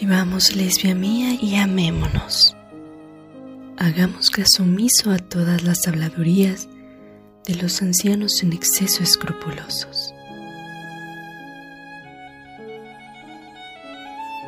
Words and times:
Vivamos 0.00 0.54
lesbia 0.54 0.94
mía 0.94 1.36
y 1.42 1.56
amémonos. 1.56 2.56
Hagamos 3.78 4.30
caso 4.30 4.62
omiso 4.62 5.10
a 5.10 5.18
todas 5.18 5.64
las 5.64 5.88
habladurías 5.88 6.68
de 7.44 7.56
los 7.56 7.82
ancianos 7.82 8.44
en 8.44 8.52
exceso 8.52 9.02
escrupulosos. 9.02 10.14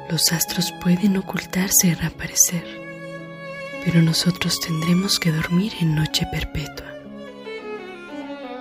Los 0.09 0.30
astros 0.33 0.73
pueden 0.80 1.16
ocultarse 1.16 1.89
y 1.89 1.95
reaparecer, 1.95 2.64
pero 3.85 4.03
nosotros 4.03 4.61
tendremos 4.61 5.19
que 5.19 5.32
dormir 5.32 5.73
en 5.80 5.96
noche 5.96 6.29
perpetua. 6.30 6.87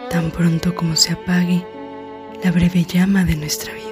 Tan 0.10 0.32
pronto 0.32 0.74
como 0.74 0.96
se 0.96 1.13
apague 1.13 1.63
la 2.44 2.52
breve 2.52 2.84
llama 2.84 3.26
de 3.26 3.35
nuestra 3.35 3.74
vida. 3.74 3.88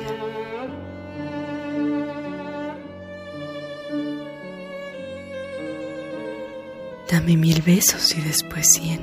Dame 7.10 7.38
mil 7.38 7.62
besos 7.62 8.18
y 8.18 8.22
después 8.22 8.68
cien. 8.68 9.00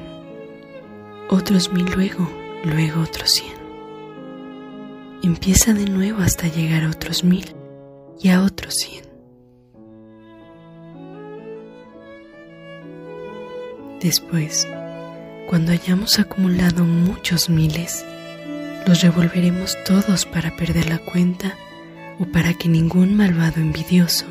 Otros 1.30 1.72
mil 1.72 1.86
luego, 1.86 2.30
luego 2.62 3.00
otros 3.00 3.30
cien. 3.30 3.54
Empieza 5.22 5.72
de 5.72 5.86
nuevo 5.86 6.20
hasta 6.20 6.48
llegar 6.48 6.84
a 6.84 6.90
otros 6.90 7.24
mil 7.24 7.56
y 8.20 8.28
a 8.28 8.42
otros 8.42 8.74
cien. 8.74 9.04
Después, 14.02 14.68
cuando 15.48 15.72
hayamos 15.72 16.18
acumulado 16.18 16.84
muchos 16.84 17.48
miles, 17.48 18.04
los 18.86 19.00
revolveremos 19.00 19.78
todos 19.86 20.26
para 20.26 20.54
perder 20.56 20.90
la 20.90 20.98
cuenta 20.98 21.54
o 22.18 22.26
para 22.26 22.52
que 22.52 22.68
ningún 22.68 23.16
malvado 23.16 23.62
envidioso 23.62 24.26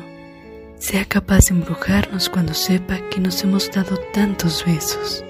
sea 0.84 1.06
capaz 1.06 1.46
de 1.46 1.54
embrujarnos 1.54 2.28
cuando 2.28 2.52
sepa 2.52 2.98
que 3.08 3.18
nos 3.18 3.42
hemos 3.42 3.70
dado 3.70 3.96
tantos 4.12 4.62
besos. 4.66 5.24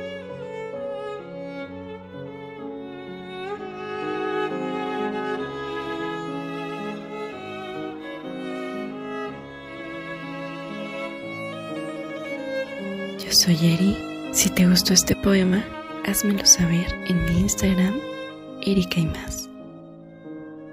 Yo 13.25 13.31
soy 13.31 13.55
Eri. 13.55 13.97
Si 14.33 14.51
te 14.51 14.67
gustó 14.67 14.93
este 14.93 15.15
poema, 15.15 15.65
házmelo 16.05 16.45
saber 16.45 16.93
en 17.07 17.25
mi 17.27 17.43
Instagram, 17.43 18.01
Erika 18.63 18.99
y 18.99 19.07
más. 19.07 19.49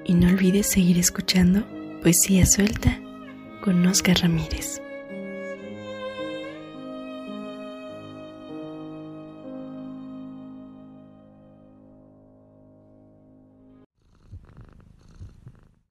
Y 0.06 0.16
no 0.16 0.28
olvides 0.28 0.66
seguir 0.66 0.98
escuchando 0.98 1.64
Poesía 2.02 2.48
Suelta 2.48 3.00
con 3.62 3.82
Ramírez. 4.16 4.82